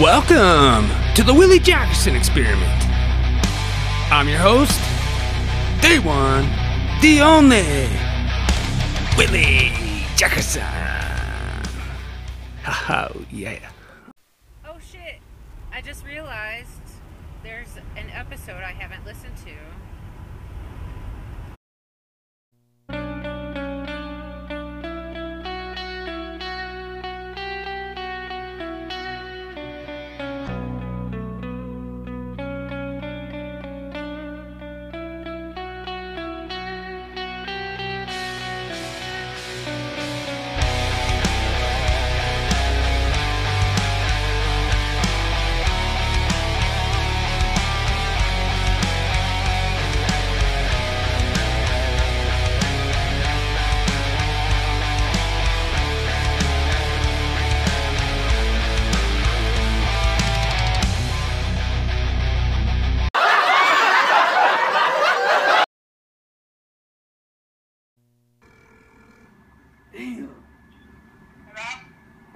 [0.00, 2.84] Welcome to the Willie Jackerson Experiment.
[4.10, 4.80] I'm your host,
[5.82, 6.50] the one,
[7.00, 7.88] the only,
[9.16, 9.70] Willie
[10.16, 10.64] Jackerson.
[12.66, 13.70] Oh, yeah.
[14.66, 15.20] Oh shit!
[15.72, 16.70] I just realized
[17.44, 19.52] there's an episode I haven't listened to.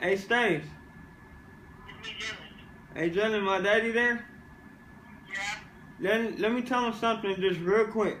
[0.00, 0.66] Hey, Staves.
[2.94, 4.24] Hey, Jalen, my daddy there?
[5.28, 5.58] Yeah.
[6.00, 8.16] Let, let me tell him something just real quick.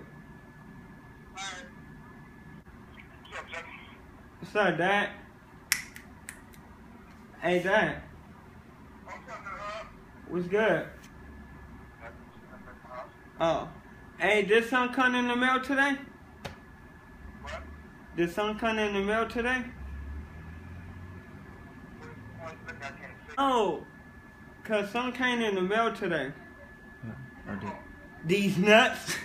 [1.36, 1.64] Alright.
[3.30, 3.64] What's up?
[4.40, 5.10] What's up, Dad?
[7.40, 8.02] Hey, Dad.
[9.04, 9.86] What's up,
[10.28, 10.86] What's good?
[13.40, 13.68] Oh.
[14.18, 15.96] Hey, did some come in the mail today?
[17.42, 17.62] What?
[18.16, 19.62] Did some come in the mail today?
[21.98, 22.08] What?
[22.08, 22.37] Look, I can't see.
[23.36, 23.84] Oh.
[24.64, 26.32] Cause some came in the mail today.
[27.48, 27.70] I did.
[28.26, 29.16] These nuts.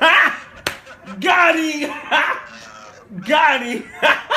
[1.20, 1.90] Got him!
[3.26, 3.84] Got him!